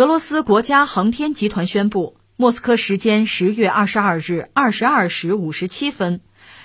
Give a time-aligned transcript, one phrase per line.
[0.00, 6.22] 俄罗斯国家航天集团宣布，莫斯科时间十月二十二日二十二时五十七分，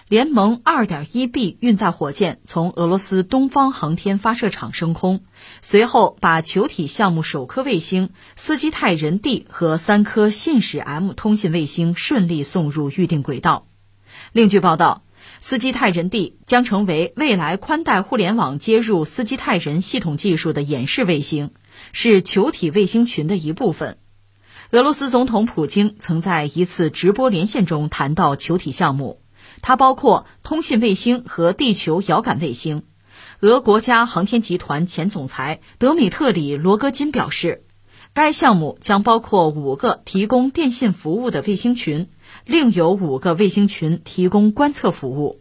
[0.08, 5.26] 联盟二点一 B 运载火箭从俄罗斯东方航天发射场升空，
[5.62, 13.68] 随后把球体项目首颗卫星斯基泰人 D 和三颗信使 M 通信卫星顺利送入预定轨道。
[14.32, 15.04] 另据报道，
[15.42, 21.52] 斯基泰人 D 将成为未来宽带互联网接入斯基泰人系统技术的演示卫星。
[21.98, 23.98] 是球体卫星群的一部分。
[24.72, 29.22] 俄罗斯总统普京曾在一次直播连线中谈到球体项目，
[29.62, 32.84] 它包括通信卫星和地球遥感卫星。
[33.40, 37.64] 俄国家航天集团前总裁德米特里·罗戈金表示，
[38.12, 42.10] 该项目将包括五个提供电信服务的卫星群，
[42.44, 45.40] 另有五个卫星群提供观测服务。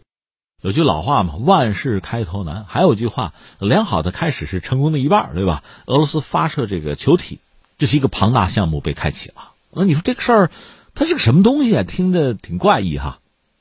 [0.65, 2.65] 有句老话嘛，万事开头难。
[2.67, 5.61] 还有句话，良好的开始是成功的一半，对吧？
[5.85, 7.37] 俄罗斯发射这个球体，
[7.77, 9.51] 这是一个庞大项目被开启了。
[9.69, 10.51] 那你说这个事儿，
[10.95, 11.83] 它是个什么东西啊？
[11.83, 13.19] 听着挺怪异哈。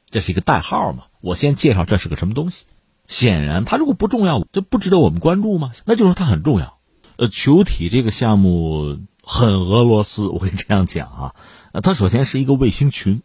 [0.09, 1.03] 这是一个代号嘛？
[1.21, 2.65] 我先介绍这是个什么东西。
[3.07, 5.73] 显然，它如果不重要，就不值得我们关注吗？
[5.85, 6.79] 那就是它很重要。
[7.17, 11.35] 呃，球体这个项目很俄罗斯，我跟你这样讲啊。
[11.73, 13.21] 呃，它首先是一个卫星群。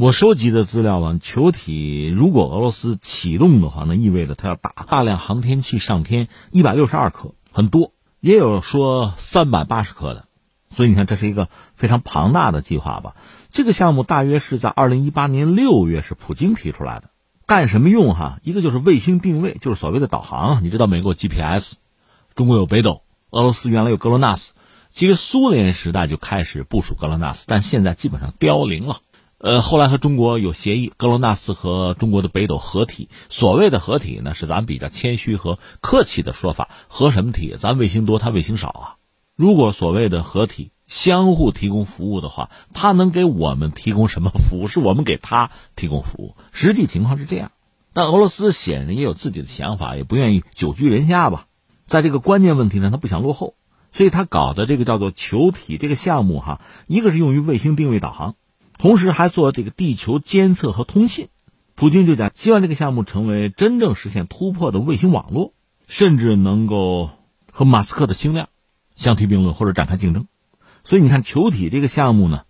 [0.00, 10.26] 我收集的资料啊，球体如果俄罗斯启动的话，那意味着它要打大量航天器上天，一百六十二颗，很多，也有说三百八十颗的，
[10.70, 13.16] 所以你看这是一个非常庞大的计划吧。
[13.50, 17.10] 这个项目大约是在二零一八年六月是普京提出来的，
[17.44, 18.38] 干什么用哈？
[18.44, 20.62] 一个就是卫星定位，就是所谓的导航。
[20.62, 21.78] 你知道美国 GPS，
[22.36, 24.52] 中国有北斗，俄罗斯原来有格罗纳斯，
[24.90, 28.98] 其实苏联时代就开始部署格罗纳斯，但现在基本上凋零了。
[29.38, 33.08] 呃，后来和中国有协议，格罗纳斯和中国的北斗合体。
[33.28, 36.68] 所谓的合体呢，是咱比较谦虚和客气的说法。
[36.88, 37.54] 合什么体？
[37.56, 38.96] 咱卫星多，它卫星少啊。
[39.36, 44.66] 如果所谓的合体相互提供服务的话，它能给我们提供什么服务？
[44.66, 46.34] 是我们给他提供服务。
[46.50, 47.52] 实际情况是这样。
[47.92, 51.46] 但俄罗斯显然也有自己的想法，也不愿意久居人下吧。
[51.86, 53.54] 在这个关键问题上，他不想落后，
[53.92, 58.34] 所以他搞的这个叫做球体这个项目哈，一个是用于卫星定位导航。
[58.78, 61.28] 同时还做这个地球监测和通信，
[61.74, 65.52] 普京就讲希望这个项目成为真正实现突破的卫星网络，
[65.88, 67.10] 甚至能够
[67.50, 68.46] 和马斯克的星链
[68.94, 70.28] 相提并论或者展开竞争。
[70.84, 72.42] 所以你看球体这个项目呢，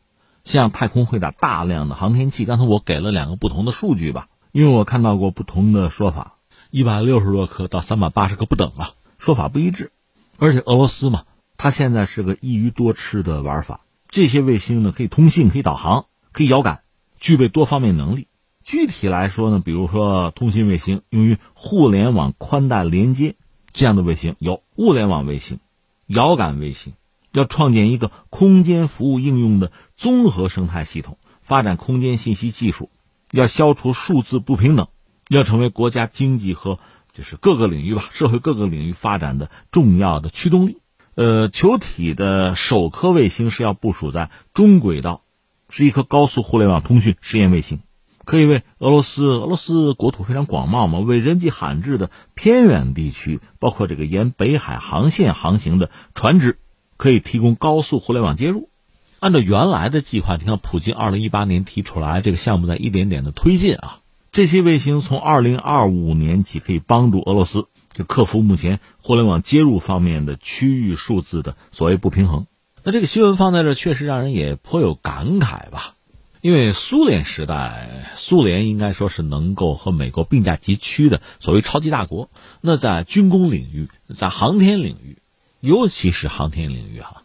[0.45, 2.45] 向太空会打大量的航天器。
[2.45, 6.37] 刚才我给了两个不同的数据吧，因为我看到过不同的说法，
[6.71, 9.93] 一百六十多颗到三百八十颗不等啊，说法不一致。
[10.39, 11.25] 而且俄罗斯嘛，
[11.57, 16.05] 它现在是个一鱼多吃的玩法，这些卫星呢可以通信，可以导航。
[16.33, 16.83] 可以遥感，
[17.19, 18.29] 具备多方面能力。
[18.63, 23.37] 具体来说呢，比如说通信卫星用于互联网宽带连接
[23.73, 25.59] 这样的卫星有物联网卫星、
[26.07, 26.95] 遥感卫星。
[27.31, 32.91] 要创建一个空间服务应用的综合生态系统，发展空间信息技术，
[33.33, 34.89] 要消除数字不平等，
[35.29, 36.79] 要成为国家经济和
[37.13, 40.79] 就是各个领域吧，社会各个领域发展的重要的驱动力。
[41.17, 45.23] 呃，球体的首颗卫星是要部署在中轨道。
[45.69, 47.81] 是一颗高速互联网通讯试验卫星，
[48.25, 56.59] 可以为俄罗斯俄罗斯国土非常广袤嘛，为人迹罕至的偏远地区，包括这个沿北海航线航行的船只，
[56.97, 58.71] 可以提供高速互联网接入。
[59.21, 72.47] 按照原来的计划，你看普京二零一八年提出来这个项目在一点点的推进啊，这些卫星从二零二五年起可以帮助俄罗斯就克服目前互联网接入方面的区域数字的所谓不平衡。
[72.85, 75.95] 那这个新闻放在这，确实让人也颇有感慨吧？
[76.41, 82.31] 因为苏联时代，苏联应该说是能够和美国并驾齐驱的所谓超级大国。
[82.61, 85.19] 那在军工领域，在航天领域，
[85.61, 87.25] 尤其是航天领域哈，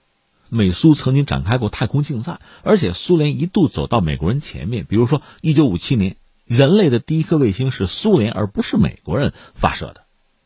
[0.49, 4.85] 美苏曾经展开过太空竞赛，而且苏联一度走到美国人前面。
[4.89, 10.05] 比如说，一九五七年，人类的第一颗卫星是苏联而不是美国人发射的。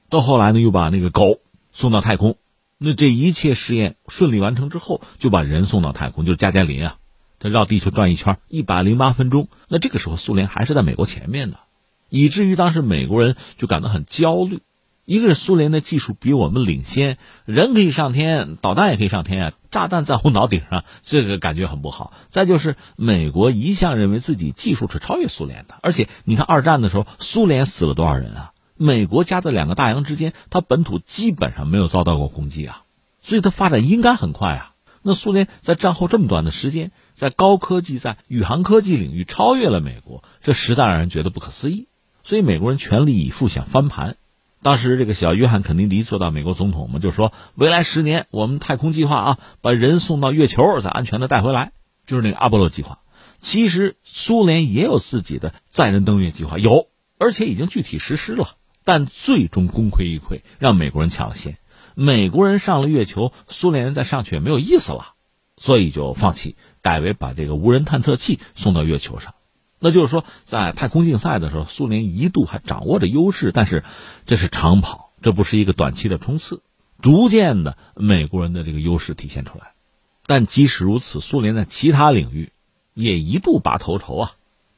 [0.10, 1.40] 到后来呢，又把那个狗
[1.72, 2.36] 送到太空。
[2.80, 6.98] 那这一切试验顺利完成之后，就把人送到太空，就是加加林啊，
[7.40, 9.48] 他绕地球转一圈一百零八分钟。
[9.68, 11.58] 那这个时候，苏联还是在美国前面的，
[12.10, 14.62] 以至于当时美国人就感到很焦虑。
[15.06, 22.12] 一个是苏联的技术比我们领先，人可以上天，导弹也可以上天啊，炸弹在我脑顶上，这个感觉很不好。
[22.30, 28.52] 再就是美国一向认为自己技术是超越苏联的，而且你看二战的时候，苏联死了多少人啊？
[28.78, 32.84] 美国夹在两个大洋之间，它本土基本上没有遭到过攻击啊，
[33.22, 34.74] 所以它发展应该很快啊。
[35.02, 41.88] 那苏联在战后这么短的时间，在高科技、在宇航科技领域超越了美国，这实在让人觉得不可思议。
[42.24, 44.18] 所以美国人全力以赴想翻盘。
[44.62, 51.72] 当时这个小约翰肯尼迪做到美国总统嘛，就说未来十年我们太空计划啊，把人送到月球，再安全的带回来，
[52.06, 53.00] 就是那个阿波罗计划。
[53.40, 56.88] 其实苏联也有自己的载人登月计划，有，
[57.18, 58.57] 而且已经具体实施了，
[58.88, 61.58] 但最终功亏一篑，让美国人抢了先。
[61.94, 65.16] 美国人上了月球，苏联人再上去也没有意思了，
[65.58, 69.36] 所以就放弃，改为把这个无人探测器送到月球上。
[69.78, 73.84] 那就是说，在太空竞赛的时候，苏联一度还掌握着优势，但是
[74.26, 76.62] 这是长跑，这不是一个短期的冲刺。
[77.02, 79.74] 逐渐的，美国人的这个优势体现出来。
[80.26, 82.54] 但即使如此，苏联在其他领域
[82.94, 84.32] 也一度拔头筹啊，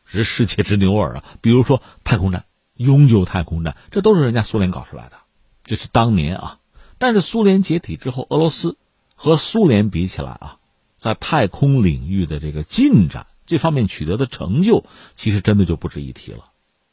[0.04, 1.24] 是世界之牛耳啊。
[1.42, 2.46] 比如说太空站、
[2.80, 5.18] 永久太空站，这都是人家苏联搞出来的。
[5.66, 6.60] 这是当年啊。
[6.98, 8.78] 但是苏联解体之后，俄罗斯
[9.16, 10.58] 和苏联比起来啊，
[10.96, 13.28] 在太空领域的这个进展。
[13.46, 16.52] 这方面取得的成就，其实真的就不值一提了，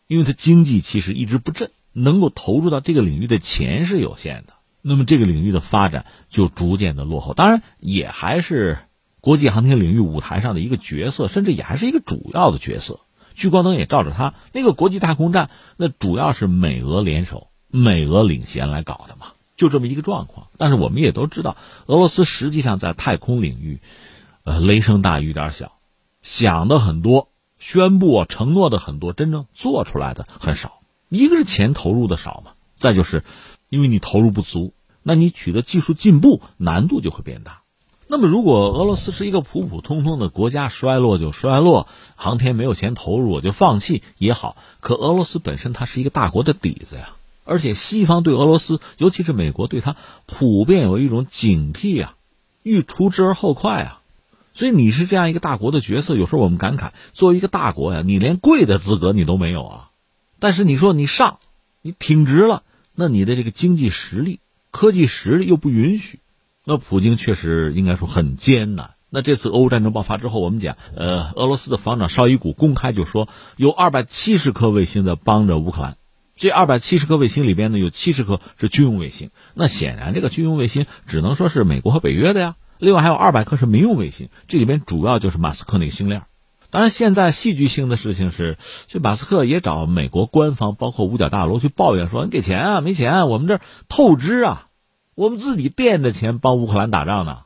[0.09, 7.33] 因为它经济其实一直不振，能够投入到这个领域的钱是有限的，那么这个领域的发展就逐渐的落后。
[7.33, 8.79] 当然，也还是
[9.21, 13.01] 国际航天领域舞台上的一个角色，甚至也还是一个主要的角色。
[13.37, 20.49] 聚光灯也照着它，那个国际太空站，那主要是美俄联手、美俄领衔来搞的嘛，就这么一个状况。
[20.57, 23.81] 但是我们也都知道，俄罗斯实际上在太空领域，
[24.43, 25.73] 呃，雷声大雨点小。
[26.23, 27.29] 想的很多，
[27.59, 30.81] 宣布承诺的很多，真正做出来的很少。
[31.09, 33.23] 一个是钱投入的少嘛，再就是
[33.69, 37.63] 因为你投入不足，那你取得技术进步难度就会变大。
[38.09, 44.57] 那么如果俄罗斯是一个普普通通的国家，衰落就衰落，航天没有钱投入我就放弃也好。
[44.81, 52.15] 可俄罗斯本身它是一个大国的底子呀，而且西方对俄罗斯，尤其是美国对它普遍有一种警惕啊，
[52.63, 54.03] 欲除之而后快啊。
[54.55, 59.91] 所以你是这样一个大国的角色，有时候我们感慨，作为一个大国呀，你连跪的资格你都没有啊。
[60.39, 61.39] 但是你说你上，
[61.83, 62.63] 你挺直了，
[62.95, 64.39] 那你的这个经济实力、
[64.71, 66.21] 科技实力又不允许，
[66.69, 68.91] 那普京确实应该说很艰难。
[69.09, 75.97] 那这次俄乌战争爆发之后，我们讲，呃，俄罗斯的防长绍伊古公开就说，有二百七十颗卫星在帮着乌克兰，
[76.35, 79.31] 这二百七十颗卫星里边呢，有七十颗是军用卫星。
[79.55, 82.57] 那显然，这个军用卫星只能说是美国和北约的呀。
[82.79, 86.25] 另外还有二百颗是民用卫星，这里边主要就是马斯克那个星链。
[86.71, 88.59] 当然，现在戏剧性的事情是，
[88.89, 94.66] 这马斯克也找美国官方，包括五角大楼去抱怨说：“你给钱啊，没钱，啊我们这透支啊，
[95.17, 97.39] 我们自己垫着钱帮乌克兰打仗呢。”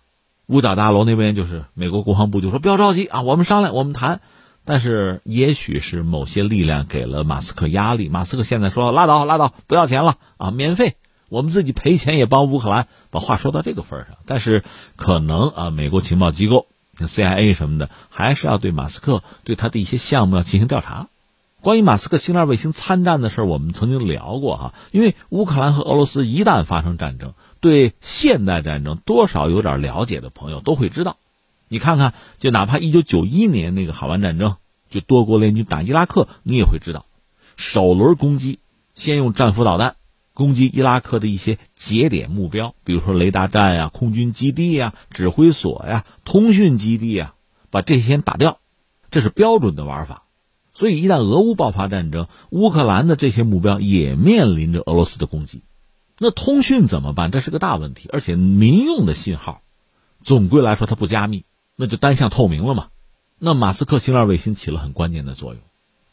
[0.46, 4.20] 五角大楼那边就是美国国防部就说：“不要着急啊，我们商量，我们谈。”
[4.66, 10.96] 但是也许是某些力量给了马斯克压力，马斯克现在说：“拉倒，拉倒，不要钱了啊，免费。”
[11.30, 14.16] 我们自己赔钱也帮乌克兰，把话说到这个份上。
[14.26, 14.64] 但是
[14.96, 16.66] 可能啊，美国情报机构
[16.98, 21.06] 像 CIA 什么的，还是要对马斯克对他的一些项目要进行调查。
[21.62, 24.74] 关于马斯克星链卫星参战的事儿，我们曾经聊过哈。
[24.90, 31.16] 因为乌克兰和俄罗斯一旦发生战争，对现代战争多少有点了解的朋友都会知道。
[31.68, 34.56] 你看看，就哪怕一九九一年那个海湾战争，
[34.90, 37.06] 就多国联军打伊拉克，你也会知道，
[37.56, 38.58] 首轮攻击
[38.94, 39.96] 先用战斧导弹。
[40.32, 47.34] 攻击伊拉克的一些节点目标，比如说雷达站呀、空军基地呀、指挥所呀、通讯基地呀，
[47.70, 48.58] 把这些先打掉，
[49.10, 50.22] 这是标准的玩法。
[50.72, 55.62] 所以，一旦俄乌爆发战争，乌克兰的这些目标也面临着俄罗斯的攻击，
[56.22, 57.30] 那通讯怎么办？
[57.30, 58.10] 这是个大问题。
[58.12, 59.62] 而且，民用的信号，
[60.20, 61.46] 总归来说它不加密，
[61.76, 62.88] 那就单向透明了嘛。
[63.38, 65.62] 那马斯克星链卫星起了很关键的作用，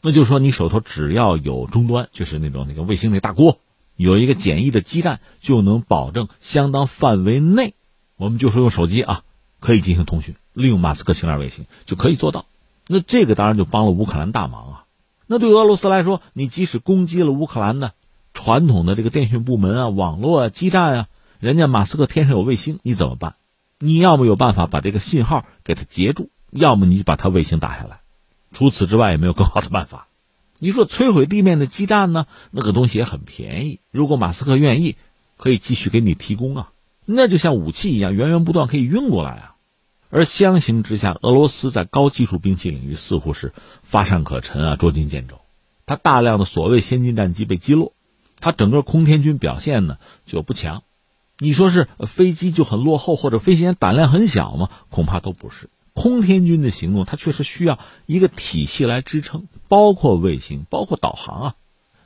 [0.02, 3.60] 那就是说，你手头只要有终端，就是那种那个卫星那大锅。
[3.98, 7.74] 有一个简易的基站，就能保证相当范围内，
[8.16, 9.24] 我们就说用手机啊，
[9.60, 12.46] 可以进行通讯，利用马斯克星链卫星就可以做到。
[12.88, 14.86] 那这个当然就帮了乌克兰大忙啊。
[15.26, 17.92] 那对俄罗斯来说，你即使攻击了乌克兰的
[18.38, 21.08] 传统的这个电讯部门啊、网络啊、基站啊，
[21.40, 23.36] 人家马斯克天上有卫星，你怎么办？
[23.80, 28.02] 你要么有办法把这个信号给它截住，要么你就把它卫星打下来。
[28.54, 30.08] 除此之外，也没有更好的办法。
[30.60, 32.28] 你说摧毁地面的基站呢？
[32.52, 33.80] 那个东西也很便宜。
[33.90, 34.98] 如果马斯克愿意，
[35.38, 36.72] 可以继续给你提供啊。
[37.06, 39.56] 那就像武器一样，源源不断可以运过来啊。
[40.12, 43.52] 而相形之下，俄罗斯在高技术兵器领域似乎是
[43.82, 45.42] 乏善可陈啊，捉襟见肘。
[45.88, 47.94] 它大量的所谓先进战机被击落，
[48.40, 50.84] 它整个空天军表现呢就不强。
[51.40, 54.70] 你说是飞机就很落后，或者飞行员胆量很小吗？
[54.90, 55.70] 恐怕都不是。
[55.94, 61.56] 空天军的行动，它确实需要一个体系来支撑，包括卫星，包括导航啊。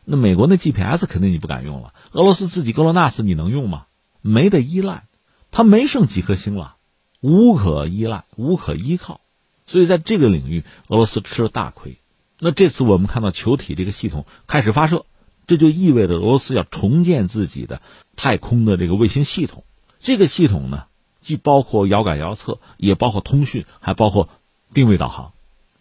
[0.06, 3.86] 那美国那 GPS 肯定你不敢用了，俄罗斯自己格罗纳斯你能用吗？
[4.22, 5.04] 没得依赖，
[5.52, 6.76] 它没剩几颗星了，
[7.20, 9.22] 无可依赖，无可依靠。
[9.66, 11.98] 所以在这个领域，俄罗斯吃了大亏。
[12.40, 15.06] 那这次我们看到球体这个系统开始发射，
[15.52, 17.82] 这就意味着俄罗斯要重建自己的
[18.16, 19.66] 太空的这个卫星系统。
[20.00, 20.86] 这个系统呢，
[21.20, 24.30] 既包括遥感遥测，也包括通讯，还包括
[24.74, 25.34] 定位导航。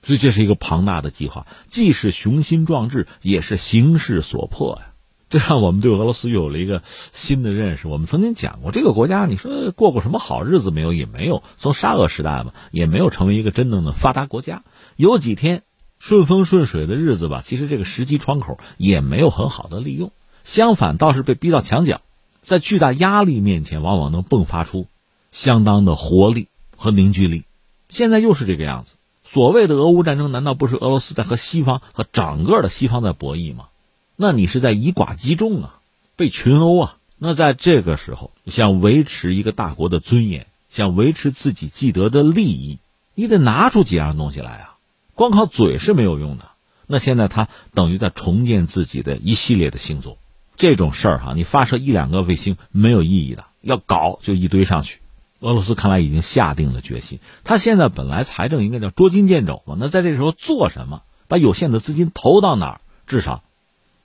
[0.02, 4.88] 所以这是一个庞大的计划，既是雄心壮志，也是形势所迫呀。
[5.28, 7.86] 这让我们对俄罗斯有了一个新的认识。
[7.86, 10.92] 我们曾经讲过，这个国家，你说过过什么好日子没有？
[10.92, 11.44] 也没有。
[11.56, 14.64] 从沙俄时代嘛，也没有成为一个真正的发达国家。
[14.96, 15.62] 有几天
[16.00, 20.10] 顺风顺水的日子吧，其实这个时机窗口也没有很好的利用。
[20.42, 22.00] 相反，倒是被逼到墙角，
[22.42, 24.86] 在巨大压力面前，往往能迸发出
[25.30, 27.44] 相当的活力和凝聚力。
[27.90, 28.94] 现在又是这个样子。
[29.24, 33.68] 所谓的俄乌战争，难道不是俄罗斯在和西方和整个的西方在博弈吗？
[34.16, 35.80] 那你是在以寡击众啊，
[36.16, 36.96] 被群殴啊！
[37.18, 42.78] 那在这个时候，想维持一个大国的尊严，想维持自己既得的利益，
[43.14, 44.76] 你得拿出几样东西来啊！
[45.20, 46.46] 光靠嘴是没有用的。
[46.86, 50.16] 那现在他等于在重建自己的一系列的星座，
[50.56, 55.00] 这种事儿哈，你发射一两个卫星没有意义的，要搞就一堆上去。
[55.40, 61.02] 俄罗斯看来已经下定了决心，他现在本来财政应该叫捉襟见肘嘛，那在这时候做什么？
[61.28, 62.80] 把有限的资金投到哪儿？
[63.06, 63.44] 至少。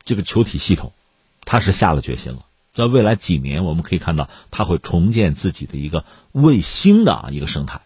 [0.04, 0.92] 这个球体系统，
[1.46, 2.40] 他是下了决心了。
[2.74, 6.04] 在未来几年，我们可以看到他会重建自己的一个
[6.34, 7.80] 卫星的啊一个生态。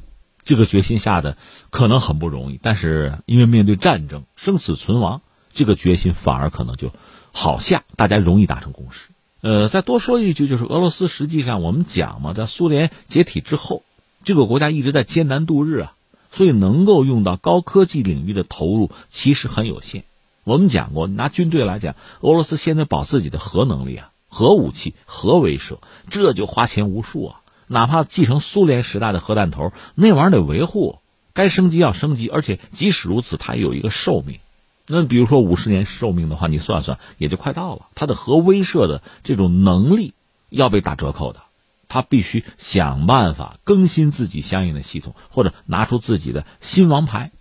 [0.43, 1.37] 这个决心下的
[1.69, 5.21] 可能很不容易，但是因为面对战争生死存亡，
[5.53, 6.91] 这个决心反而可能就
[7.31, 9.09] 好下，大家容易达成共识。
[9.41, 13.83] 呃，再多说一句，就是俄罗斯实际上我们讲嘛，在苏联解体之后，
[14.25, 15.93] 这个国家一直在艰难度日啊，
[16.31, 20.03] 所以能够用到高科技领域的投入其实很有限。
[20.43, 25.77] 我们讲过，拿军队来讲，俄罗斯现在保自己的核能力啊，核武器、核威慑，
[26.09, 27.41] 这就花钱无数啊。
[27.71, 30.99] 哪怕继承苏联时代的核弹头，那玩意儿得维护，
[31.33, 34.39] 该升级要升级，而且即使如此，它也有一个寿命。
[34.87, 37.87] 那比如说五十年寿命的话，你算算，也就快到了。
[37.93, 40.15] 它的核威慑的这种能力
[40.49, 41.43] 要被打折扣的，
[41.87, 47.31] 它必须想办法更新自己相应的系统，或者拿出自己的新王牌，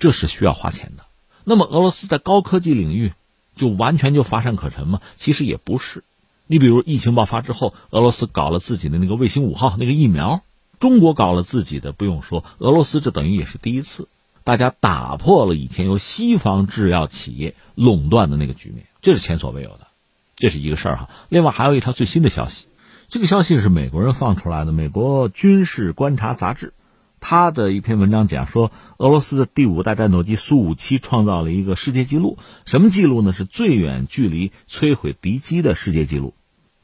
[0.00, 1.04] 这是需要花钱的。
[1.44, 3.12] 那么俄罗斯在高科技领域
[3.54, 5.00] 就完全就乏善可陈吗？
[5.16, 6.02] 其实也不是。
[6.46, 10.42] 你比如疫情爆发之后，俄罗斯搞了自己的那个卫星五号那个疫苗，
[10.78, 14.08] 中国搞了自己的，不用说，俄罗斯这等于也是第一次，
[14.44, 19.88] 大家打破了以前由西方制药企业垄断的那个局面，这是前所未有的，
[20.36, 21.10] 这是一个事儿哈。
[21.28, 22.68] 另外还有一条最新的消息，
[23.08, 26.72] 这个消息是美国人放出来的，美国军事观察杂志。
[27.20, 32.38] 他的一篇文章讲说，俄罗斯的第五代战斗机苏五七创造了一个世界纪录。
[32.64, 33.32] 什么记录呢？
[33.32, 36.34] 是最远距离摧毁敌机的世界纪录。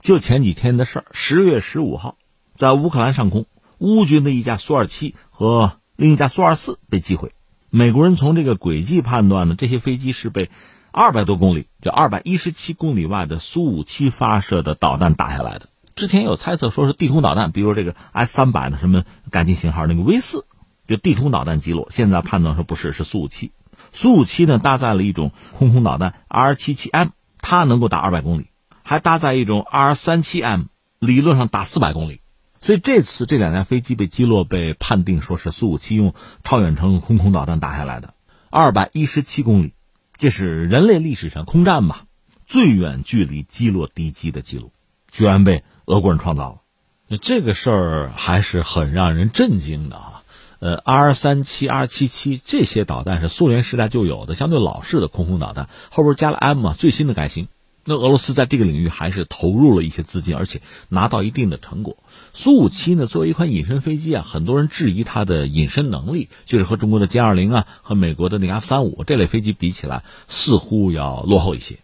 [0.01, 2.17] 就前几天的事儿，十月十五号，
[2.57, 3.47] 在乌克兰上空，
[3.79, 7.31] 乌军的一架苏二七和另一架苏二四被击毁。
[7.71, 10.51] 美国人从这个轨迹判断呢，这些飞机是被
[10.91, 15.69] 二百多公里，就二百一十七公里外的苏五七发射的导弹打下来的。
[15.95, 20.47] 之前有猜测说是地空导弹，比如这个 S 三百的什么改进型号那个 V 四，
[20.89, 21.89] 就地空导弹击落。
[21.91, 23.53] 现在判断说不是，是苏五七。
[23.93, 27.09] 苏五七呢搭载了一种空空导弹 R 七七 M，
[27.39, 28.47] 它能够打二百公里，
[28.83, 30.63] 还搭载一种 R 三七 M，
[30.99, 32.21] 理论上打四百公里。
[32.61, 38.15] 所以这次这两架飞机被击落，被判定说是苏五七用超远程空空导弹打下来的，
[38.51, 39.75] 二百一十七公里，
[40.17, 42.05] 这是人类历史上空战吧
[42.47, 44.73] 最远距离击落敌机的记录，
[45.11, 45.65] 居然被。
[45.87, 46.61] 俄国人创造
[47.09, 50.23] 了，这个事儿还是很让人震惊的啊！
[50.61, 57.49] 呃，R 三七、R 七七这些导弹是苏联时代就有的，相对老式的空空导弹，后边加了 M 嘛，最新的改型。
[57.85, 61.97] 那俄罗斯在这个领域还是投入了一些资金，而且拿到一定的成果。
[62.33, 71.81] 苏五七呢，作为一款隐身飞机啊，很多人质疑它的隐身能力，就是和中国的歼二零啊，和美国的那个 F 三五这类飞机比起来，似乎要落后一些。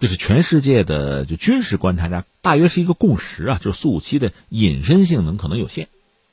[0.00, 5.88] 这是全世界的就军事观察家大约是一个共识啊，就是苏五七的隐身性能可能有限，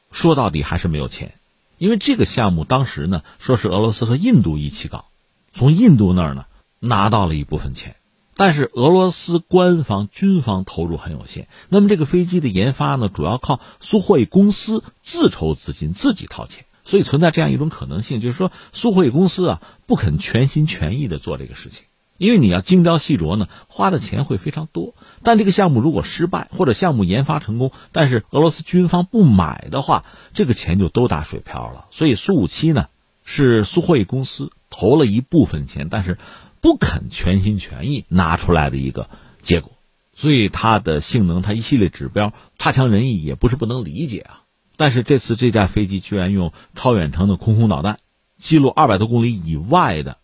[0.09, 1.33] 说到底还是没有钱，
[1.77, 5.09] 因为这个项目当时呢说是俄罗斯和印度一起搞，
[5.53, 6.45] 从印度那儿呢
[6.79, 7.97] 拿到了一部分钱，
[8.37, 21.83] 但是俄罗斯官方军方投入很有限，那么这个飞机的研发呢主要靠苏霍伊公司自筹资金自己掏钱，所以存在这样一种可能性，就是说苏霍伊公司啊不肯全心全意的做这个事情。
[22.17, 24.95] 因为你要精雕细琢呢，花的钱会非常多。
[25.23, 31.87] 但这个项目如果失败，或者项目研发成功，但是俄罗斯军方不买的话，这个钱就都打水漂了。
[31.91, 32.87] 所以苏五七呢，
[33.23, 36.17] 是苏霍伊公司投了一部分钱，但是
[36.59, 39.09] 不肯全心全意拿出来的一个
[39.41, 39.71] 结果。
[40.13, 44.41] 所以它的性能，它一系列指标差强人意，也不是不能理解啊。
[44.75, 47.99] 但是这次这架飞机居然用超远程的空空导弹
[48.37, 50.17] 击落二百多公里以外的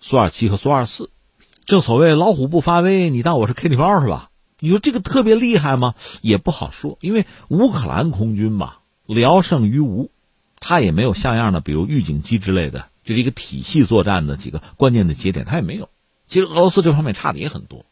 [0.00, 1.10] 苏二七和苏二四。
[1.70, 4.30] 正所谓老虎不发威，你当我是 K T 包是吧？
[4.58, 5.94] 你说这个特别厉害吗？
[6.20, 10.10] 也不好说，因为乌克兰空军吧，聊胜于无，
[10.58, 15.88] 他也没有像样的，比如预警机之类的，就是一个体系作战的几个关键的节点，他也没有。
[16.26, 17.84] 其实俄罗斯这方面差的也很多，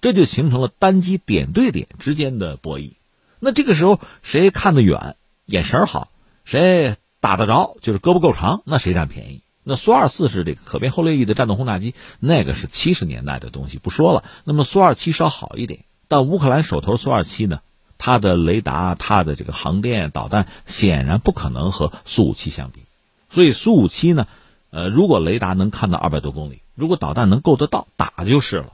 [0.00, 2.94] 这就形成了单机点对点之间的博弈。
[3.38, 5.14] 那这个时候谁看得远，
[5.46, 6.10] 眼神好，
[6.44, 9.41] 谁打得着，就是胳膊够长，那谁占便宜？
[9.64, 14.24] 那苏二四是这个可变后掠翼的战斗轰炸机，那个是七十年代的东西，不说了。
[14.44, 17.60] 那么苏二七稍好一点，但乌克兰手头苏二七呢，
[17.96, 22.82] 它的雷达、它的这个航电导弹显然不可能和苏五七相比。
[23.30, 24.26] 所以苏五七呢，
[24.70, 28.72] 呃，如果雷达能看到二百多公里，如果导弹能够得到，打就是了。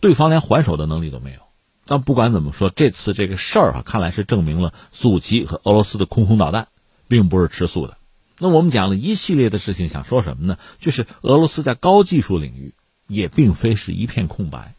[0.00, 1.40] 对方连还手的能力都没有。
[1.84, 6.68] 但不管怎么说，这次这个事儿啊，看来是证明了苏五七和俄罗斯的空空导弹
[7.08, 7.97] 并不是吃素的。
[8.40, 10.58] 那我们讲了一系列的事情，想说什么呢？
[10.80, 12.74] 就是俄罗斯在高技术领域
[13.08, 14.74] 也并非是一片空白，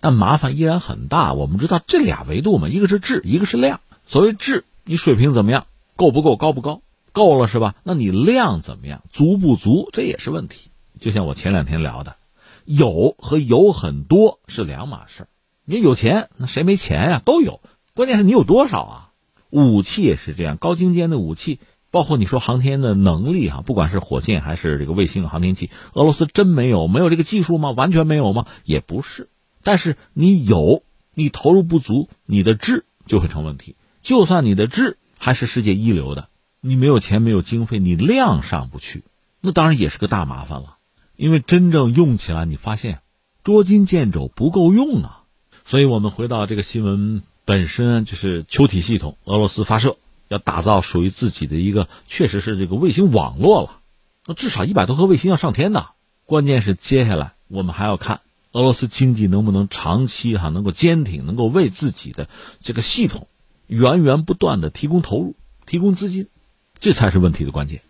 [0.00, 1.34] 但麻烦依然很大。
[1.34, 3.80] 我们知道这俩维度嘛，一个是质，一个是量。
[4.06, 5.66] 所谓质，你水平怎么样？
[5.94, 6.36] 够不够？
[6.36, 6.80] 高不高？
[7.12, 7.74] 够了是吧？
[7.84, 9.02] 那你量怎么样？
[9.10, 9.90] 足不足？
[9.92, 10.70] 这也是问题。
[10.98, 12.16] 就像我前两天聊的，
[12.64, 15.26] 有和有很多是两码事
[15.66, 17.22] 你有钱，那谁没钱呀？
[17.22, 17.60] 都有，
[17.92, 19.08] 关键是你有多少啊？
[19.50, 21.60] 武器也是这样，高精尖的武器。
[21.92, 27.70] 包括你说航天的能力哈，不管是火箭还是这个卫星航天器，俄罗斯真没有没有这个技术吗？
[27.70, 28.46] 完全没有吗？
[28.64, 29.28] 也不是。
[29.62, 30.82] 但是你有，
[31.14, 33.76] 你投入不足，你的质就会成问题。
[34.02, 36.30] 就算你的质还是世界一流的，
[36.62, 39.04] 你没有钱没有经费，你量上不去，
[39.42, 40.78] 那当然也是个大麻烦了。
[41.14, 43.00] 因为真正用起来，你发现
[43.44, 45.24] 捉襟见肘不够用啊。
[45.66, 49.98] 所以我们回到这个新闻本身，就是球体系统，俄罗斯发射。
[50.32, 53.80] 要打造属于自己的一个，确实是这个卫星网络了。
[54.26, 55.88] 那至少一百多颗卫星要上天呢。
[56.24, 58.22] 关键是接下来我们还要看
[58.52, 63.26] 俄罗斯经济能不能长期哈能够坚挺，能够为自己的这个系统
[63.66, 65.36] 源源不断的提供投入、
[65.66, 66.28] 提供资金，
[66.80, 67.82] 这才是问题的关键。